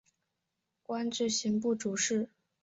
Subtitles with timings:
[0.81, 2.31] 官至刑部主事。